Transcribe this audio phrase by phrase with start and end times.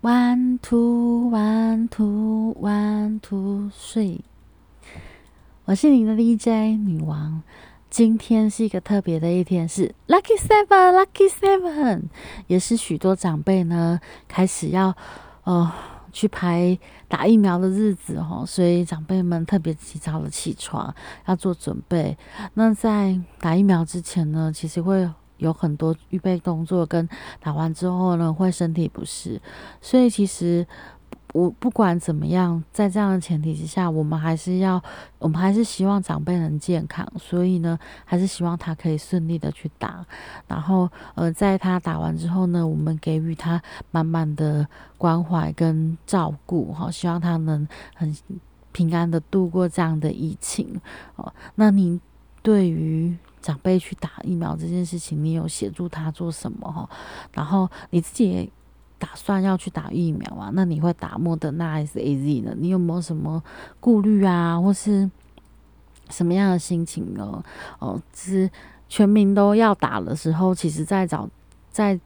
[0.00, 4.20] One two one two one two three，
[5.64, 7.42] 我是你的 DJ 女王。
[7.90, 12.02] 今天是一个特别的一天，是 Lucky Seven，Lucky Seven，
[12.46, 13.98] 也是许多长辈呢
[14.28, 14.96] 开始要
[15.42, 15.72] 呃
[16.12, 16.78] 去排
[17.08, 20.94] 打疫苗的日子哦，所以长辈们特别提早的起床
[21.26, 22.16] 要做准备。
[22.54, 25.10] 那在打疫苗之前呢，其实会。
[25.38, 27.08] 有很多预备动作，跟
[27.40, 29.40] 打完之后呢，会身体不适，
[29.80, 30.66] 所以其实
[31.32, 34.82] 我不管怎么样，在这样的前提之下，我们还是要，
[35.18, 40.04] 我们还是希望长辈能健康，所以呢，还是希望他可以顺利的去打，
[40.46, 48.16] 然后呃，在他打完之后呢，我们给予他满满的关怀跟照顾，哈，希望他能很
[48.72, 50.80] 平安的度过这样的疫情，
[51.16, 52.00] 哦，那您
[52.42, 53.16] 对于？
[53.40, 56.88] 长辈去打疫苗这件事情，你有协助他做什么哈？
[57.32, 58.50] 然后你自己也
[58.98, 60.50] 打算要去打疫苗啊？
[60.52, 62.54] 那你会打莫德纳还是 A Z 呢？
[62.56, 63.42] 你有没有什么
[63.80, 65.10] 顾虑啊，或是
[66.10, 67.42] 什么样的心情呢？
[67.78, 68.50] 哦，是
[68.88, 71.28] 全民都要打的时候，其实在找
[71.70, 71.98] 在。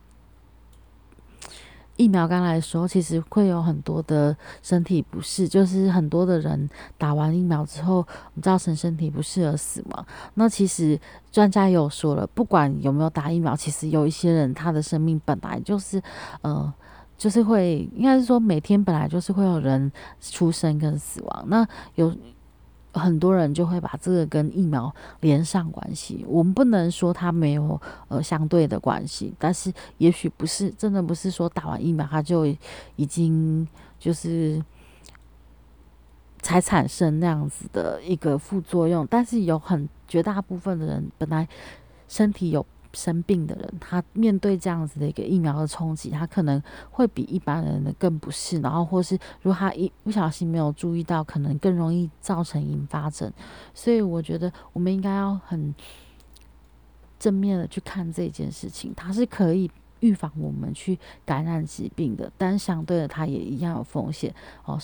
[2.02, 8.04] 疫苗刚来的时候，其实会有很多的身体不适，就是很多的人打完疫苗之后，
[8.42, 10.06] 造成身体不适而死亡。
[10.34, 10.98] 那其实
[11.30, 16.02] 专家也有说了，不管有没有打疫苗，其实有一些人他的生命本来就是，
[16.40, 16.72] 呃，
[17.16, 21.44] 就是会，应该是说每天本来就是会有人出生跟死亡。
[21.46, 22.12] 那有。
[22.92, 32.46] 很多人就会把这个跟疫苗连上关系，我们不能说它没有呃相对的关系，但是也许不是真的不是说打完疫苗它就
[32.96, 33.66] 已经
[33.98, 34.62] 就是
[36.40, 41.48] 才产生那样子的一个副作用，但是有很绝大部分的人本来
[42.08, 42.64] 身体有。
[42.92, 53.32] 生病的人，他面对这样子的一个疫苗的冲击，他可能会比一般人的更不适，然后或是如果他一不小心没有注意到，可能更容易造成引发症。
[53.74, 55.74] 所以我觉得我们应该要很
[57.18, 59.70] 正面的去看这件事情，它是可以
[60.00, 64.78] 预防我们去感染疾病的，但相对的，它也一样有风险哦。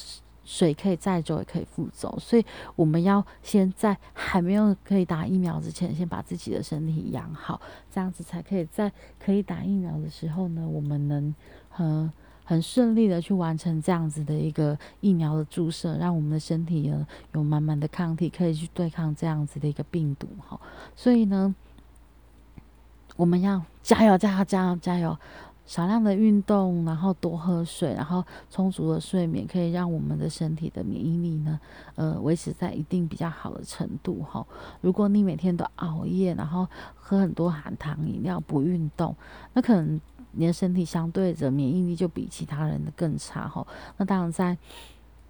[0.50, 2.44] 水可以载走，也可以覆走，所以
[2.74, 7.60] 我们要先在还没有可以打疫苗之前，先把自己的身体养好，
[7.92, 8.90] 这样子才可以在
[9.22, 11.34] 可以打疫苗的时候呢，我们能
[11.68, 12.10] 很
[12.44, 20.58] 很顺利的去完成这样子的一个疫苗的注射，让我们的身体呢有满满的抗体，可以去对抗这样子的一个病毒哈。
[20.96, 21.54] 所以呢，
[23.16, 25.18] 我们要加油，加油，加油，加油！
[25.68, 31.60] 少量的运动，然后多喝水，然后充足的睡眠，可以让我们的身体的免疫力呢，
[31.94, 34.44] 呃，维持在一定比较好的程度哈。
[34.80, 39.14] 如果你每天都熬夜，然后喝很多含糖饮料，不运动，
[39.52, 40.00] 那可能
[40.32, 43.66] 你的身体相对的免疫力就比其他人的更差哈。
[43.98, 44.56] 那当然在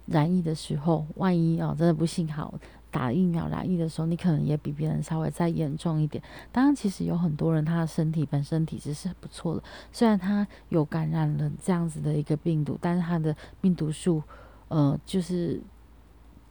[0.05, 2.53] 染疫的时候，万一哦真的不幸好。
[2.91, 6.23] 打疫苗染疫的时候，你可能也比别人稍微再严重一点。
[6.51, 14.23] 当然，其实有很多人他的身体本身体质是不错的，虽然他有感染了这样子的一个病毒，但是他的病毒数，
[14.69, 15.61] 呃，就是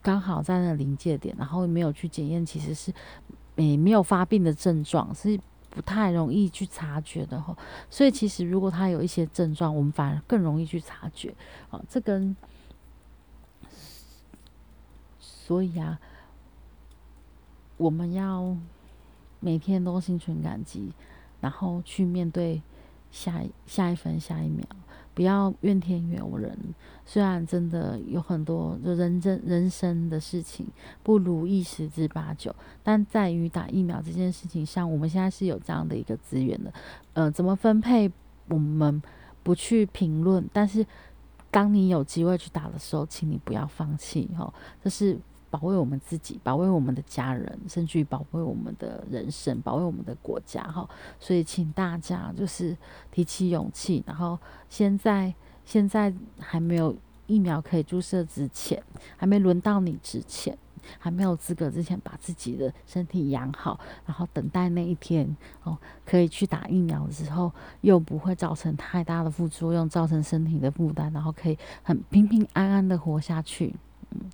[0.00, 2.92] 刚好在那临界点，然后没有去检验，其实是
[3.56, 5.38] 诶没有发病的症状，是
[5.70, 7.56] 不太容易去察觉的哈。
[7.90, 11.34] 所以，其实如果他有一些症状，我们反而更容易去察觉。
[11.70, 12.36] 啊，这跟
[15.18, 15.98] 所以啊。
[17.78, 18.54] 我们要
[19.40, 20.92] 每天都心存感激，
[21.40, 22.60] 然后去面对
[23.10, 24.66] 下下一分下一秒，
[25.14, 26.58] 不要怨天尤人。
[27.06, 30.66] 虽然真的有很多就人生人生的事情
[31.02, 36.72] 不如意十之八九，但在于打疫苗这件事情上，我们现在是有这样的一个资源的。
[37.12, 38.10] 呃，怎么分配
[38.48, 39.00] 我们
[39.42, 40.84] 不去评论，但是
[41.50, 44.52] 当你有机会去打的时候，请你不要放弃哦，
[44.82, 45.16] 这是。
[45.50, 50.88] 保卫我们自己，保卫我们的家人，甚至于保卫我们的人生，保卫我们的国家，哈。
[51.18, 52.76] 所以，请大家就是
[53.10, 54.38] 提起勇气，然后
[54.68, 55.34] 现在
[55.64, 56.94] 现在还没有
[57.26, 58.82] 疫苗可以注射之前，
[59.16, 60.56] 还没轮到你之前，
[60.98, 67.50] 还没有资格之前，把自己的身体养好，然后等待那一天哦，可以去打疫苗的时候，
[67.80, 73.74] 又不会造成太大的副作用，造成身体的负担，然后可以很平平安安的活下去。
[74.10, 74.30] 嗯，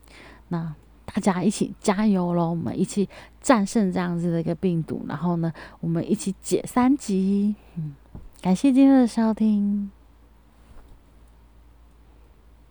[0.49, 0.75] 那。
[1.05, 2.51] 大家一起加油喽！
[2.51, 3.09] 我们一起
[3.41, 7.55] 战胜这样子的一个病毒，然后呢，我们一起解三级。
[7.77, 7.95] 嗯，
[8.41, 9.91] 感谢今天的收听。